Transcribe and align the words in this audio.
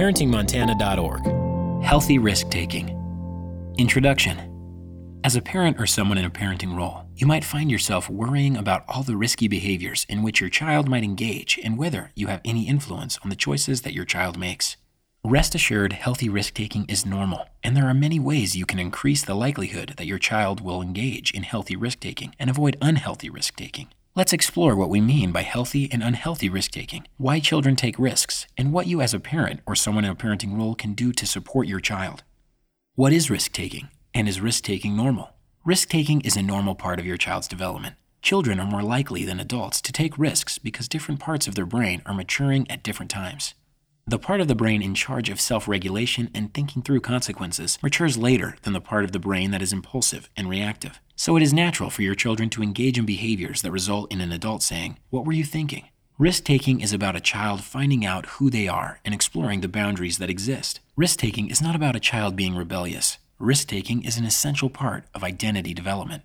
ParentingMontana.org 0.00 1.84
Healthy 1.84 2.18
Risk 2.18 2.48
Taking. 2.48 2.88
Introduction 3.76 5.20
As 5.24 5.36
a 5.36 5.42
parent 5.42 5.78
or 5.78 5.86
someone 5.86 6.16
in 6.16 6.24
a 6.24 6.30
parenting 6.30 6.74
role, 6.74 7.04
you 7.16 7.26
might 7.26 7.44
find 7.44 7.70
yourself 7.70 8.08
worrying 8.08 8.56
about 8.56 8.84
all 8.88 9.02
the 9.02 9.18
risky 9.18 9.46
behaviors 9.46 10.06
in 10.08 10.22
which 10.22 10.40
your 10.40 10.48
child 10.48 10.88
might 10.88 11.04
engage 11.04 11.60
and 11.62 11.76
whether 11.76 12.12
you 12.14 12.28
have 12.28 12.40
any 12.46 12.66
influence 12.66 13.18
on 13.22 13.28
the 13.28 13.36
choices 13.36 13.82
that 13.82 13.92
your 13.92 14.06
child 14.06 14.38
makes. 14.38 14.78
Rest 15.22 15.54
assured, 15.54 15.92
healthy 15.92 16.30
risk 16.30 16.54
taking 16.54 16.86
is 16.86 17.04
normal, 17.04 17.44
and 17.62 17.76
there 17.76 17.86
are 17.86 17.92
many 17.92 18.18
ways 18.18 18.56
you 18.56 18.64
can 18.64 18.78
increase 18.78 19.22
the 19.22 19.34
likelihood 19.34 19.96
that 19.98 20.06
your 20.06 20.18
child 20.18 20.62
will 20.62 20.80
engage 20.80 21.30
in 21.32 21.42
healthy 21.42 21.76
risk 21.76 22.00
taking 22.00 22.34
and 22.38 22.48
avoid 22.48 22.78
unhealthy 22.80 23.28
risk 23.28 23.54
taking. 23.54 23.88
Let's 24.16 24.32
explore 24.32 24.74
what 24.74 24.90
we 24.90 25.00
mean 25.00 25.30
by 25.30 25.42
healthy 25.42 25.88
and 25.92 26.02
unhealthy 26.02 26.48
risk 26.48 26.72
taking, 26.72 27.06
why 27.16 27.38
children 27.38 27.76
take 27.76 27.96
risks, 27.96 28.48
and 28.58 28.72
what 28.72 28.88
you 28.88 29.00
as 29.00 29.14
a 29.14 29.20
parent 29.20 29.60
or 29.66 29.76
someone 29.76 30.04
in 30.04 30.10
a 30.10 30.16
parenting 30.16 30.58
role 30.58 30.74
can 30.74 30.94
do 30.94 31.12
to 31.12 31.26
support 31.26 31.68
your 31.68 31.78
child. 31.78 32.24
What 32.96 33.12
is 33.12 33.30
risk 33.30 33.52
taking, 33.52 33.88
and 34.12 34.28
is 34.28 34.40
risk 34.40 34.64
taking 34.64 34.96
normal? 34.96 35.36
Risk 35.64 35.90
taking 35.90 36.22
is 36.22 36.36
a 36.36 36.42
normal 36.42 36.74
part 36.74 36.98
of 36.98 37.06
your 37.06 37.16
child's 37.16 37.46
development. 37.46 37.94
Children 38.20 38.58
are 38.58 38.66
more 38.66 38.82
likely 38.82 39.24
than 39.24 39.38
adults 39.38 39.80
to 39.82 39.92
take 39.92 40.18
risks 40.18 40.58
because 40.58 40.88
different 40.88 41.20
parts 41.20 41.46
of 41.46 41.54
their 41.54 41.64
brain 41.64 42.02
are 42.04 42.12
maturing 42.12 42.68
at 42.68 42.82
different 42.82 43.12
times. 43.12 43.54
The 44.10 44.18
part 44.18 44.40
of 44.40 44.48
the 44.48 44.56
brain 44.56 44.82
in 44.82 44.96
charge 44.96 45.30
of 45.30 45.40
self 45.40 45.68
regulation 45.68 46.30
and 46.34 46.52
thinking 46.52 46.82
through 46.82 46.98
consequences 46.98 47.78
matures 47.80 48.18
later 48.18 48.56
than 48.62 48.72
the 48.72 48.80
part 48.80 49.04
of 49.04 49.12
the 49.12 49.20
brain 49.20 49.52
that 49.52 49.62
is 49.62 49.72
impulsive 49.72 50.28
and 50.36 50.50
reactive. 50.50 50.98
So 51.14 51.36
it 51.36 51.44
is 51.44 51.52
natural 51.52 51.90
for 51.90 52.02
your 52.02 52.16
children 52.16 52.50
to 52.50 52.62
engage 52.64 52.98
in 52.98 53.06
behaviors 53.06 53.62
that 53.62 53.70
result 53.70 54.10
in 54.10 54.20
an 54.20 54.32
adult 54.32 54.64
saying, 54.64 54.98
What 55.10 55.24
were 55.24 55.32
you 55.32 55.44
thinking? 55.44 55.90
Risk 56.18 56.42
taking 56.42 56.80
is 56.80 56.92
about 56.92 57.14
a 57.14 57.20
child 57.20 57.62
finding 57.62 58.04
out 58.04 58.26
who 58.26 58.50
they 58.50 58.66
are 58.66 58.98
and 59.04 59.14
exploring 59.14 59.60
the 59.60 59.68
boundaries 59.68 60.18
that 60.18 60.28
exist. 60.28 60.80
Risk 60.96 61.20
taking 61.20 61.48
is 61.48 61.62
not 61.62 61.76
about 61.76 61.94
a 61.94 62.00
child 62.00 62.34
being 62.34 62.56
rebellious. 62.56 63.18
Risk 63.38 63.68
taking 63.68 64.02
is 64.02 64.18
an 64.18 64.24
essential 64.24 64.70
part 64.70 65.04
of 65.14 65.22
identity 65.22 65.72
development. 65.72 66.24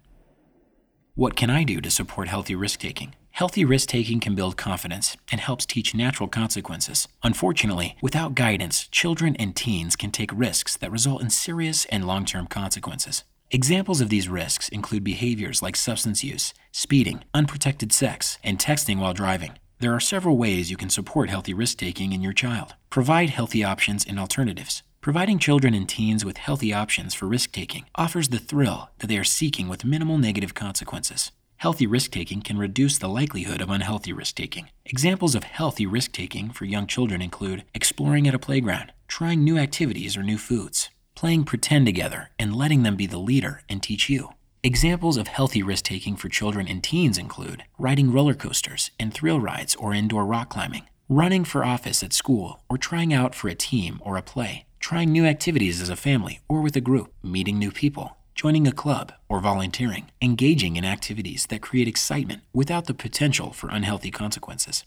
What 1.18 1.38
can 1.38 1.50
I 1.50 1.64
do 1.64 1.80
to 1.80 1.90
support 1.90 2.28
healthy 2.28 2.56
risk 2.56 2.82
taking? 2.82 3.16
Healthy 3.32 3.64
risk 3.64 3.88
taking 3.88 4.20
can 4.20 4.36
build 4.36 4.58
confidence 4.58 5.16
and 5.32 5.40
helps 5.40 5.66
teach 5.66 5.96
natural 5.96 6.28
consequences. 6.28 7.08
Unfortunately, 7.24 7.96
without 8.02 8.36
guidance, 8.36 8.90
children 8.90 9.34
and 9.38 9.56
teens 9.56 9.96
can 9.96 10.12
take 10.12 10.38
risks 10.38 10.76
that 10.76 10.92
result 10.92 11.22
in 11.22 11.30
serious 11.30 11.86
and 11.86 12.06
long 12.06 12.26
term 12.26 12.48
consequences. 12.48 13.24
Examples 13.50 14.02
of 14.02 14.10
these 14.10 14.28
risks 14.28 14.68
include 14.68 15.06
behaviors 15.06 15.62
like 15.62 15.78
substance 15.78 16.22
use, 16.22 16.54
speeding, 16.74 17.24
unprotected 17.34 17.94
sex, 17.94 18.38
and 18.44 18.60
texting 18.60 19.00
while 19.00 19.14
driving. 19.14 19.54
There 19.80 19.94
are 19.94 20.02
several 20.02 20.36
ways 20.38 20.70
you 20.70 20.76
can 20.76 20.90
support 20.90 21.30
healthy 21.30 21.54
risk 21.54 21.78
taking 21.78 22.12
in 22.12 22.22
your 22.22 22.34
child. 22.34 22.76
Provide 22.90 23.30
healthy 23.30 23.64
options 23.64 24.06
and 24.06 24.20
alternatives. 24.20 24.84
Providing 25.06 25.38
children 25.38 25.76
and 25.76 25.88
teens 25.88 26.26
with 26.26 26.38
healthy 26.38 26.74
options 26.74 27.14
for 27.14 27.28
risk 27.28 27.52
taking 27.52 27.86
offers 27.94 28.30
the 28.30 28.40
thrill 28.40 28.90
that 28.98 29.06
they 29.06 29.20
are 29.20 29.24
seeking 29.24 29.68
with 29.68 29.86
minimal 29.86 30.18
negative 30.18 30.56
consequences. 30.56 31.32
Healthy 31.58 31.86
risk 31.86 32.10
taking 32.10 32.42
can 32.42 32.58
reduce 32.58 32.98
the 32.98 33.08
likelihood 33.08 33.62
of 33.62 33.70
unhealthy 33.70 34.12
risk 34.12 34.34
taking. 34.34 34.72
Examples 34.84 35.36
of 35.36 35.44
healthy 35.44 35.86
risk 35.86 36.12
taking 36.12 36.50
for 36.50 36.66
young 36.66 36.88
children 36.88 37.22
include 37.22 37.66
exploring 37.76 38.28
at 38.28 38.34
a 38.34 38.40
playground, 38.40 38.94
trying 39.08 39.44
new 39.44 39.60
activities 39.60 40.18
or 40.18 40.24
new 40.24 40.40
foods, 40.40 40.90
playing 41.14 41.44
pretend 41.44 41.86
together, 41.86 42.32
and 42.40 42.56
letting 42.56 42.82
them 42.82 42.96
be 42.96 43.06
the 43.06 43.20
leader 43.20 43.62
and 43.70 43.84
teach 43.84 44.10
you. 44.10 44.30
Examples 44.64 45.18
of 45.18 45.28
healthy 45.28 45.62
risk 45.62 45.84
taking 45.84 46.16
for 46.16 46.30
children 46.30 46.68
and 46.68 46.84
teens 46.84 47.20
include 47.20 47.64
riding 47.78 48.12
roller 48.12 48.34
coasters 48.34 48.90
and 49.00 49.14
thrill 49.14 49.40
rides 49.40 49.76
or 49.76 49.94
indoor 49.94 50.26
rock 50.26 50.50
climbing, 50.50 50.90
running 51.08 51.44
for 51.44 51.64
office 51.64 52.02
at 52.02 52.12
school, 52.12 52.64
or 52.72 52.80
trying 52.80 53.14
out 53.14 53.36
for 53.36 53.50
a 53.50 53.54
team 53.54 54.02
or 54.04 54.18
a 54.18 54.24
play, 54.24 54.66
trying 54.86 55.12
new 55.12 55.26
activities 55.26 55.82
as 55.82 55.90
a 55.90 55.96
family 55.96 56.42
or 56.48 56.62
with 56.62 56.76
a 56.76 56.80
group, 56.80 57.12
meeting 57.24 57.58
new 57.58 57.72
people, 57.72 58.18
joining 58.36 58.68
a 58.68 58.72
club, 58.72 59.12
or 59.28 59.40
volunteering, 59.40 60.12
engaging 60.22 60.76
in 60.76 60.86
activities 60.86 61.48
that 61.48 61.60
create 61.60 61.88
excitement 61.88 62.44
without 62.54 62.86
the 62.86 62.94
potential 62.94 63.52
for 63.52 63.68
unhealthy 63.72 64.12
consequences. 64.12 64.86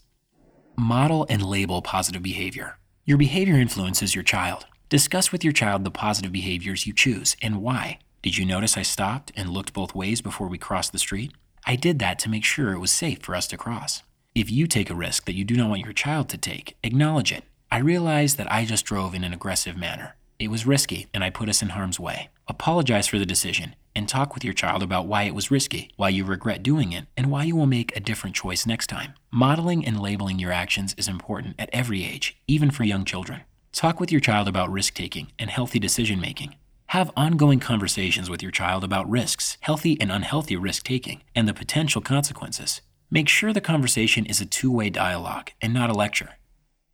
Model 0.77 1.25
and 1.29 1.45
label 1.45 1.81
positive 1.81 2.23
behavior. 2.23 2.77
Your 3.03 3.17
behavior 3.17 3.55
influences 3.55 4.15
your 4.15 4.23
child. 4.23 4.67
Discuss 4.87 5.33
with 5.33 5.43
your 5.43 5.51
child 5.51 5.83
the 5.83 5.91
positive 5.91 6.31
behaviors 6.31 6.87
you 6.87 6.93
choose 6.93 7.35
and 7.41 7.61
why. 7.61 7.99
Did 8.21 8.37
you 8.37 8.45
notice 8.45 8.77
I 8.77 8.83
stopped 8.83 9.33
and 9.35 9.49
looked 9.49 9.73
both 9.73 9.93
ways 9.93 10.21
before 10.21 10.47
we 10.47 10.57
crossed 10.57 10.93
the 10.93 10.97
street? 10.97 11.33
I 11.65 11.75
did 11.75 11.99
that 11.99 12.19
to 12.19 12.29
make 12.29 12.45
sure 12.45 12.71
it 12.71 12.79
was 12.79 12.91
safe 12.91 13.19
for 13.21 13.35
us 13.35 13.47
to 13.47 13.57
cross. 13.57 14.03
If 14.33 14.49
you 14.49 14.65
take 14.65 14.89
a 14.89 14.95
risk 14.95 15.25
that 15.25 15.35
you 15.35 15.43
do 15.43 15.57
not 15.57 15.69
want 15.69 15.83
your 15.83 15.91
child 15.91 16.29
to 16.29 16.37
take, 16.37 16.77
acknowledge 16.83 17.33
it. 17.33 17.43
I 17.71 17.77
realize 17.77 18.35
that 18.35 18.51
I 18.51 18.65
just 18.65 18.83
drove 18.83 19.13
in 19.13 19.23
an 19.23 19.31
aggressive 19.31 19.77
manner. 19.77 20.15
It 20.39 20.49
was 20.49 20.65
risky 20.65 21.05
and 21.13 21.23
I 21.23 21.29
put 21.29 21.49
us 21.49 21.61
in 21.61 21.69
harm's 21.69 21.99
way. 21.99 22.29
Apologize 22.47 23.07
for 23.07 23.19
the 23.19 23.27
decision 23.27 23.75
and 23.95 24.09
talk 24.09 24.33
with 24.33 24.43
your 24.43 24.55
child 24.55 24.81
about 24.81 25.05
why 25.05 25.23
it 25.23 25.35
was 25.35 25.51
risky, 25.51 25.91
why 25.95 26.09
you 26.09 26.25
regret 26.25 26.63
doing 26.63 26.91
it, 26.93 27.05
and 27.15 27.29
why 27.29 27.43
you 27.43 27.55
will 27.55 27.67
make 27.67 27.95
a 27.95 27.99
different 27.99 28.35
choice 28.35 28.65
next 28.65 28.87
time. 28.87 29.13
Modeling 29.29 29.85
and 29.85 30.01
labeling 30.01 30.39
your 30.39 30.51
actions 30.51 30.95
is 30.97 31.07
important 31.07 31.55
at 31.59 31.69
every 31.71 32.03
age, 32.03 32.37
even 32.47 32.71
for 32.71 32.83
young 32.83 33.05
children. 33.05 33.41
Talk 33.71 33.99
with 33.99 34.11
your 34.11 34.21
child 34.21 34.47
about 34.47 34.71
risk 34.71 34.95
taking 34.95 35.31
and 35.37 35.51
healthy 35.51 35.77
decision 35.77 36.19
making. 36.19 36.55
Have 36.87 37.11
ongoing 37.15 37.59
conversations 37.59 38.31
with 38.31 38.41
your 38.41 38.51
child 38.51 38.83
about 38.83 39.07
risks, 39.07 39.57
healthy 39.61 39.95
and 40.01 40.11
unhealthy 40.11 40.55
risk 40.55 40.85
taking, 40.85 41.21
and 41.35 41.47
the 41.47 41.53
potential 41.53 42.01
consequences. 42.01 42.81
Make 43.11 43.29
sure 43.29 43.53
the 43.53 43.61
conversation 43.61 44.25
is 44.25 44.41
a 44.41 44.45
two 44.47 44.71
way 44.71 44.89
dialogue 44.89 45.51
and 45.61 45.71
not 45.71 45.91
a 45.91 45.93
lecture. 45.93 46.38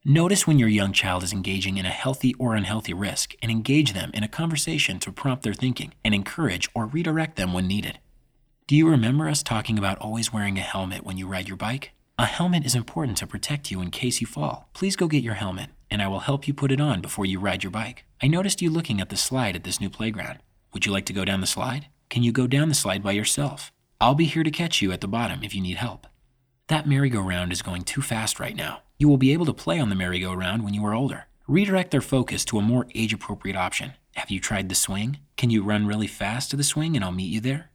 Notice 0.07 0.45
when 0.45 0.59
your 0.59 0.69
young 0.69 0.93
child 0.93 1.23
is 1.23 1.33
engaging 1.33 1.77
in 1.77 1.87
a 1.87 1.89
healthy 1.89 2.35
or 2.37 2.53
unhealthy 2.53 2.93
risk 2.93 3.33
and 3.41 3.51
engage 3.51 3.93
them 3.93 4.11
in 4.13 4.21
a 4.23 4.27
conversation 4.27 4.99
to 4.99 5.11
prompt 5.11 5.41
their 5.41 5.51
thinking 5.51 5.95
and 6.03 6.13
encourage 6.13 6.69
or 6.75 6.85
redirect 6.85 7.37
them 7.37 7.53
when 7.53 7.65
needed. 7.65 7.97
Do 8.67 8.75
you 8.75 8.87
remember 8.87 9.27
us 9.27 9.41
talking 9.41 9.79
about 9.79 9.97
always 9.97 10.31
wearing 10.31 10.59
a 10.59 10.61
helmet 10.61 11.03
when 11.03 11.17
you 11.17 11.25
ride 11.25 11.47
your 11.47 11.57
bike? 11.57 11.93
A 12.19 12.27
helmet 12.27 12.67
is 12.67 12.75
important 12.75 13.17
to 13.17 13.25
protect 13.25 13.71
you 13.71 13.81
in 13.81 13.89
case 13.89 14.21
you 14.21 14.27
fall. 14.27 14.69
Please 14.73 14.95
go 14.95 15.07
get 15.07 15.23
your 15.23 15.33
helmet, 15.33 15.71
and 15.89 16.03
I 16.03 16.07
will 16.07 16.19
help 16.19 16.47
you 16.47 16.53
put 16.53 16.71
it 16.71 16.79
on 16.79 17.01
before 17.01 17.25
you 17.25 17.39
ride 17.39 17.63
your 17.63 17.71
bike. 17.71 18.05
I 18.21 18.27
noticed 18.27 18.61
you 18.61 18.69
looking 18.69 19.01
at 19.01 19.09
the 19.09 19.17
slide 19.17 19.55
at 19.55 19.63
this 19.63 19.81
new 19.81 19.89
playground. 19.89 20.37
Would 20.71 20.85
you 20.85 20.91
like 20.91 21.07
to 21.07 21.13
go 21.13 21.25
down 21.25 21.41
the 21.41 21.47
slide? 21.47 21.87
Can 22.11 22.21
you 22.21 22.31
go 22.31 22.45
down 22.45 22.69
the 22.69 22.75
slide 22.75 23.01
by 23.01 23.13
yourself? 23.13 23.71
I'll 23.99 24.13
be 24.13 24.25
here 24.25 24.43
to 24.43 24.51
catch 24.51 24.83
you 24.83 24.91
at 24.91 25.01
the 25.01 25.07
bottom 25.07 25.41
if 25.41 25.55
you 25.55 25.61
need 25.61 25.77
help. 25.77 26.05
That 26.67 26.87
merry-go-round 26.87 27.51
is 27.51 27.63
going 27.63 27.81
too 27.85 28.03
fast 28.03 28.39
right 28.39 28.55
now. 28.55 28.83
You 28.97 29.09
will 29.09 29.17
be 29.17 29.33
able 29.33 29.45
to 29.45 29.53
play 29.53 29.79
on 29.79 29.89
the 29.89 29.95
merry-go-round 29.95 30.63
when 30.63 30.73
you 30.73 30.85
are 30.85 30.93
older. 30.93 31.25
Redirect 31.47 31.91
their 31.91 32.01
focus 32.01 32.45
to 32.45 32.57
a 32.57 32.61
more 32.61 32.87
age 32.95 33.13
appropriate 33.13 33.57
option. 33.57 33.93
Have 34.15 34.31
you 34.31 34.39
tried 34.39 34.69
the 34.69 34.75
swing? 34.75 35.19
Can 35.35 35.49
you 35.49 35.63
run 35.63 35.85
really 35.85 36.07
fast 36.07 36.49
to 36.51 36.55
the 36.55 36.63
swing 36.63 36.95
and 36.95 37.03
I'll 37.03 37.11
meet 37.11 37.31
you 37.31 37.41
there? 37.41 37.71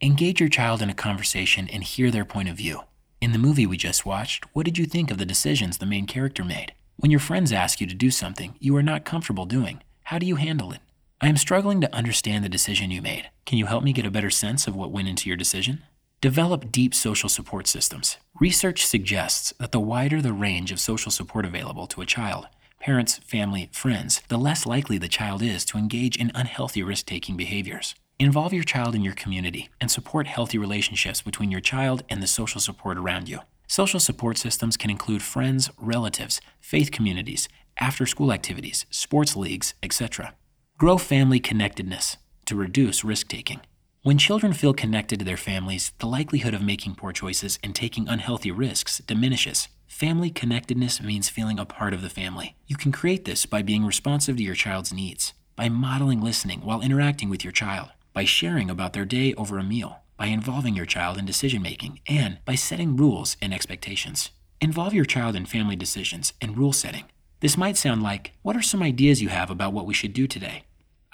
Engage 0.00 0.40
your 0.40 0.48
child 0.48 0.80
in 0.80 0.88
a 0.88 0.94
conversation 0.94 1.68
and 1.68 1.82
hear 1.82 2.10
their 2.10 2.24
point 2.24 2.48
of 2.48 2.56
view. 2.56 2.80
In 3.20 3.32
the 3.32 3.38
movie 3.38 3.66
we 3.66 3.76
just 3.76 4.06
watched, 4.06 4.44
what 4.54 4.64
did 4.64 4.78
you 4.78 4.86
think 4.86 5.10
of 5.10 5.18
the 5.18 5.26
decisions 5.26 5.76
the 5.76 5.84
main 5.84 6.06
character 6.06 6.42
made? 6.42 6.72
When 6.96 7.10
your 7.10 7.20
friends 7.20 7.52
ask 7.52 7.80
you 7.80 7.86
to 7.86 7.94
do 7.94 8.10
something 8.10 8.56
you 8.58 8.74
are 8.76 8.82
not 8.82 9.04
comfortable 9.04 9.44
doing, 9.44 9.82
how 10.04 10.18
do 10.18 10.24
you 10.24 10.36
handle 10.36 10.72
it? 10.72 10.80
I 11.20 11.28
am 11.28 11.36
struggling 11.36 11.82
to 11.82 11.94
understand 11.94 12.44
the 12.44 12.48
decision 12.48 12.90
you 12.90 13.02
made. 13.02 13.30
Can 13.44 13.58
you 13.58 13.66
help 13.66 13.84
me 13.84 13.92
get 13.92 14.06
a 14.06 14.10
better 14.10 14.30
sense 14.30 14.66
of 14.66 14.74
what 14.74 14.90
went 14.90 15.08
into 15.08 15.28
your 15.28 15.36
decision? 15.36 15.82
Develop 16.22 16.72
deep 16.72 16.94
social 16.94 17.28
support 17.28 17.66
systems. 17.66 18.16
Research 18.38 18.84
suggests 18.84 19.54
that 19.58 19.72
the 19.72 19.80
wider 19.80 20.20
the 20.20 20.34
range 20.34 20.70
of 20.70 20.78
social 20.78 21.10
support 21.10 21.46
available 21.46 21.86
to 21.86 22.02
a 22.02 22.06
child, 22.06 22.48
parents, 22.78 23.16
family, 23.16 23.70
friends, 23.72 24.20
the 24.28 24.36
less 24.36 24.66
likely 24.66 24.98
the 24.98 25.08
child 25.08 25.40
is 25.40 25.64
to 25.64 25.78
engage 25.78 26.18
in 26.18 26.30
unhealthy 26.34 26.82
risk 26.82 27.06
taking 27.06 27.34
behaviors. 27.38 27.94
Involve 28.18 28.52
your 28.52 28.62
child 28.62 28.94
in 28.94 29.00
your 29.00 29.14
community 29.14 29.70
and 29.80 29.90
support 29.90 30.26
healthy 30.26 30.58
relationships 30.58 31.22
between 31.22 31.50
your 31.50 31.62
child 31.62 32.02
and 32.10 32.22
the 32.22 32.26
social 32.26 32.60
support 32.60 32.98
around 32.98 33.26
you. 33.26 33.38
Social 33.68 33.98
support 33.98 34.36
systems 34.36 34.76
can 34.76 34.90
include 34.90 35.22
friends, 35.22 35.70
relatives, 35.78 36.38
faith 36.60 36.90
communities, 36.90 37.48
after 37.78 38.04
school 38.04 38.34
activities, 38.34 38.84
sports 38.90 39.34
leagues, 39.34 39.72
etc. 39.82 40.34
Grow 40.76 40.98
family 40.98 41.40
connectedness 41.40 42.18
to 42.44 42.54
reduce 42.54 43.02
risk 43.02 43.28
taking. 43.28 43.62
When 44.06 44.18
children 44.18 44.52
feel 44.52 44.72
connected 44.72 45.18
to 45.18 45.24
their 45.24 45.36
families, 45.36 45.90
the 45.98 46.06
likelihood 46.06 46.54
of 46.54 46.62
making 46.62 46.94
poor 46.94 47.10
choices 47.10 47.58
and 47.64 47.74
taking 47.74 48.06
unhealthy 48.06 48.52
risks 48.52 48.98
diminishes. 48.98 49.66
Family 49.88 50.30
connectedness 50.30 51.02
means 51.02 51.28
feeling 51.28 51.58
a 51.58 51.64
part 51.64 51.92
of 51.92 52.02
the 52.02 52.08
family. 52.08 52.54
You 52.68 52.76
can 52.76 52.92
create 52.92 53.24
this 53.24 53.46
by 53.46 53.62
being 53.62 53.84
responsive 53.84 54.36
to 54.36 54.44
your 54.44 54.54
child's 54.54 54.92
needs, 54.92 55.34
by 55.56 55.68
modeling 55.68 56.20
listening 56.20 56.60
while 56.60 56.82
interacting 56.82 57.28
with 57.28 57.42
your 57.42 57.52
child, 57.52 57.88
by 58.12 58.24
sharing 58.24 58.70
about 58.70 58.92
their 58.92 59.04
day 59.04 59.34
over 59.34 59.58
a 59.58 59.64
meal, 59.64 59.98
by 60.16 60.26
involving 60.26 60.76
your 60.76 60.86
child 60.86 61.18
in 61.18 61.26
decision 61.26 61.60
making, 61.60 61.98
and 62.06 62.38
by 62.44 62.54
setting 62.54 62.94
rules 62.94 63.36
and 63.42 63.52
expectations. 63.52 64.30
Involve 64.60 64.94
your 64.94 65.04
child 65.04 65.34
in 65.34 65.46
family 65.46 65.74
decisions 65.74 66.32
and 66.40 66.56
rule 66.56 66.72
setting. 66.72 67.06
This 67.40 67.58
might 67.58 67.76
sound 67.76 68.04
like, 68.04 68.34
What 68.42 68.54
are 68.54 68.62
some 68.62 68.84
ideas 68.84 69.20
you 69.20 69.30
have 69.30 69.50
about 69.50 69.72
what 69.72 69.84
we 69.84 69.94
should 69.94 70.12
do 70.12 70.28
today? 70.28 70.62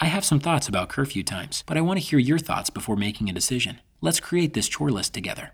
I 0.03 0.07
have 0.07 0.25
some 0.25 0.41
thoughts 0.41 0.67
about 0.67 0.89
curfew 0.89 1.23
times, 1.23 1.63
but 1.65 1.77
I 1.77 1.81
want 1.81 2.01
to 2.01 2.05
hear 2.05 2.19
your 2.19 2.41
thoughts 2.41 2.71
before 2.71 2.97
making 2.97 3.31
a 3.31 3.33
decision. 3.33 3.79
Let's 4.01 4.19
create 4.19 4.53
this 4.53 4.67
chore 4.67 4.91
list 4.91 5.15
together. 5.15 5.53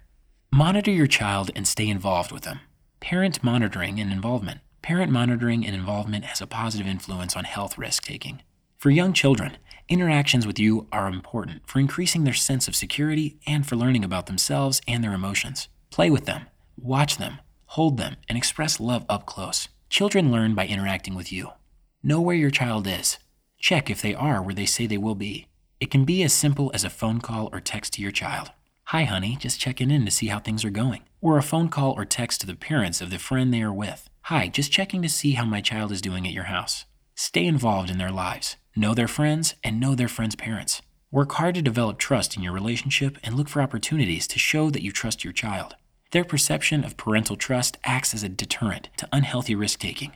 Monitor 0.51 0.91
your 0.91 1.07
child 1.07 1.51
and 1.55 1.69
stay 1.69 1.87
involved 1.87 2.33
with 2.33 2.45
them. 2.45 2.61
Parent 2.99 3.45
monitoring 3.45 4.01
and 4.01 4.11
involvement. 4.11 4.61
Parent 4.81 5.13
monitoring 5.13 5.67
and 5.67 5.75
involvement 5.77 6.25
has 6.25 6.41
a 6.41 6.47
positive 6.47 6.87
influence 6.87 7.37
on 7.37 7.45
health 7.45 7.77
risk 7.77 8.05
taking. 8.05 8.41
For 8.79 8.89
young 8.89 9.13
children, 9.13 9.59
interactions 9.87 10.47
with 10.47 10.59
you 10.59 10.87
are 10.93 11.09
important 11.09 11.69
for 11.69 11.79
increasing 11.79 12.25
their 12.25 12.33
sense 12.33 12.69
of 12.69 12.75
security 12.75 13.39
and 13.47 13.67
for 13.67 13.77
learning 13.77 14.03
about 14.03 14.29
themselves 14.29 14.81
and 14.89 15.05
their 15.05 15.13
emotions. 15.13 15.69
Play 15.91 16.09
with 16.09 16.25
them, 16.25 16.47
watch 16.79 17.19
them, 17.19 17.41
hold 17.67 17.99
them, 17.99 18.17
and 18.31 18.39
express 18.39 18.81
love 18.81 19.05
up 19.11 19.27
close. 19.27 19.69
Children 19.91 20.33
learn 20.33 20.55
by 20.55 20.67
interacting 20.67 21.15
with 21.15 21.31
you. 21.31 21.51
Know 22.03 22.23
where 22.23 22.35
your 22.35 22.51
child 22.51 22.87
is. 22.87 23.19
Check 23.59 23.91
if 23.91 24.01
they 24.01 24.15
are 24.15 24.43
where 24.43 24.55
they 24.55 24.67
say 24.67 24.87
they 24.87 24.99
will 24.99 25.15
be. 25.15 25.47
It 25.81 25.91
can 25.91 26.05
be 26.05 26.23
as 26.23 26.33
simple 26.33 26.71
as 26.75 26.85
a 26.85 26.91
phone 26.91 27.21
call 27.21 27.49
or 27.53 27.61
text 27.61 27.95
to 27.95 28.03
your 28.03 28.13
child. 28.13 28.53
Hi, 28.85 29.05
honey, 29.05 29.37
just 29.39 29.61
checking 29.61 29.91
in 29.91 30.05
to 30.05 30.11
see 30.11 30.29
how 30.29 30.39
things 30.39 30.65
are 30.65 30.71
going. 30.71 31.03
Or 31.21 31.37
a 31.37 31.43
phone 31.43 31.69
call 31.69 31.93
or 31.93 32.05
text 32.05 32.41
to 32.41 32.47
the 32.47 32.55
parents 32.55 33.01
of 33.01 33.11
the 33.11 33.19
friend 33.19 33.53
they 33.53 33.63
are 33.63 33.73
with. 33.73 34.09
Hi, 34.23 34.49
just 34.49 34.73
checking 34.73 35.03
to 35.03 35.09
see 35.09 35.33
how 35.33 35.45
my 35.45 35.61
child 35.61 35.93
is 35.93 36.01
doing 36.01 36.27
at 36.27 36.33
your 36.33 36.45
house. 36.45 36.85
Stay 37.15 37.45
involved 37.45 37.91
in 37.91 37.99
their 37.99 38.11
lives. 38.11 38.57
Know 38.77 38.95
their 38.95 39.09
friends 39.09 39.57
and 39.65 39.81
know 39.81 39.95
their 39.95 40.09
friends' 40.09 40.37
parents. 40.37 40.81
Work 41.11 41.33
hard 41.33 41.55
to 41.57 41.63
develop 41.63 41.99
trust 41.99 42.37
in 42.37 42.43
your 42.43 42.53
relationship 42.53 43.19
and 43.23 43.35
look 43.35 43.49
for 43.49 43.61
opportunities 43.61 44.27
to 44.29 44.39
show 44.39 44.71
that 44.71 44.83
you 44.83 44.93
trust 44.93 45.25
your 45.25 45.33
child. 45.33 45.75
Their 46.13 46.25
perception 46.25 46.85
of 46.85 46.97
parental 46.97 47.37
trust 47.37 47.77
acts 47.85 48.15
as 48.15 48.23
a 48.23 48.29
deterrent 48.29 48.89
to 48.99 49.09
unhealthy 49.13 49.55
risk 49.55 49.81
taking. 49.81 50.13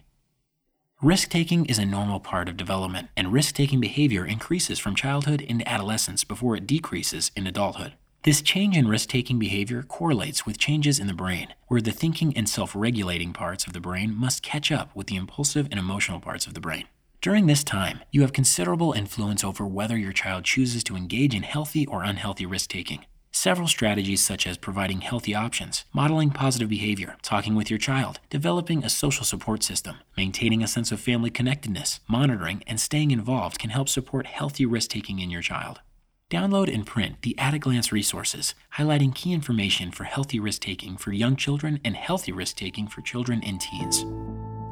Risk 1.03 1.31
taking 1.31 1.67
is 1.67 1.81
a 1.81 1.85
normal 1.85 2.21
part 2.21 2.49
of 2.49 2.57
development, 2.57 3.09
and 3.17 3.33
risk 3.33 3.57
taking 3.57 3.81
behavior 3.81 4.25
increases 4.25 4.79
from 4.79 4.95
childhood 4.95 5.41
into 5.41 5.69
adolescence 5.69 6.23
before 6.23 6.55
it 6.55 6.65
decreases 6.65 7.33
in 7.35 7.45
adulthood. 7.45 7.95
This 8.23 8.41
change 8.41 8.77
in 8.77 8.87
risk 8.87 9.09
taking 9.09 9.41
behavior 9.41 9.83
correlates 9.83 10.47
with 10.47 10.59
changes 10.59 11.01
in 11.01 11.09
the 11.09 11.13
brain, 11.13 11.55
where 11.67 11.81
the 11.81 11.91
thinking 11.91 12.37
and 12.37 12.49
self 12.49 12.77
regulating 12.77 13.33
parts 13.33 13.67
of 13.67 13.73
the 13.73 13.81
brain 13.81 14.15
must 14.15 14.45
catch 14.45 14.71
up 14.71 14.95
with 14.95 15.09
the 15.09 15.17
impulsive 15.17 15.67
and 15.73 15.81
emotional 15.81 16.21
parts 16.21 16.47
of 16.47 16.55
the 16.55 16.61
brain. 16.61 16.85
During 17.21 17.47
this 17.47 17.65
time, 17.65 17.99
you 18.13 18.21
have 18.21 18.33
considerable 18.33 18.93
influence 18.93 19.43
over 19.43 19.67
whether 19.67 19.99
your 19.99 20.13
child 20.13 20.45
chooses 20.45 20.85
to 20.85 20.95
engage 20.95 21.35
in 21.35 21.43
healthy 21.43 21.85
or 21.85 22.05
unhealthy 22.05 22.47
risk 22.47 22.71
taking. 22.71 23.07
Several 23.35 23.67
strategies, 23.67 24.21
such 24.21 24.47
as 24.47 24.59
providing 24.59 25.01
healthy 25.01 25.35
options, 25.35 25.87
modeling 25.95 26.31
positive 26.31 26.69
behavior, 26.69 27.17
talking 27.23 27.55
with 27.55 27.71
your 27.71 27.79
child, 27.79 28.21
developing 28.29 28.85
a 28.85 28.91
social 28.91 29.25
support 29.25 29.63
system, 29.63 29.97
maintaining 30.19 30.63
a 30.63 30.69
sense 30.69 30.93
of 30.93 31.01
family 31.01 31.31
connectedness, 31.31 32.01
monitoring, 32.07 32.63
and 32.67 32.79
staying 32.79 33.11
involved, 33.11 33.59
can 33.59 33.71
help 33.71 33.89
support 33.89 34.27
healthy 34.27 34.67
risk 34.67 34.91
taking 34.91 35.19
in 35.19 35.31
your 35.31 35.41
child. 35.41 35.81
Download 36.29 36.73
and 36.73 36.87
print 36.87 37.23
the 37.23 37.37
At 37.39 37.55
a 37.55 37.59
Glance 37.59 37.91
resources, 37.91 38.55
highlighting 38.77 39.15
key 39.15 39.33
information 39.33 39.93
for 39.93 40.05
healthy 40.05 40.39
risk 40.39 40.61
taking 40.61 40.99
for 40.99 41.13
young 41.13 41.35
children 41.35 41.81
and 41.85 41.97
healthy 41.97 42.33
risk 42.33 42.57
taking 42.57 42.87
for 42.87 43.01
children 43.01 43.43
and 43.45 43.61
teens. 43.61 44.05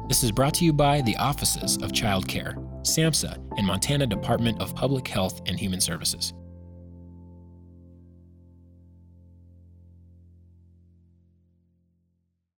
This 0.07 0.23
is 0.23 0.31
brought 0.31 0.53
to 0.55 0.65
you 0.65 0.73
by 0.73 1.01
the 1.01 1.17
Offices 1.17 1.77
of 1.77 1.93
Child 1.93 2.27
Care, 2.27 2.55
SAMHSA, 2.81 3.37
and 3.57 3.65
Montana 3.65 4.05
Department 4.05 4.61
of 4.61 4.75
Public 4.75 5.07
Health 5.07 5.41
and 5.47 5.59
Human 5.59 5.81
Services. 5.81 6.33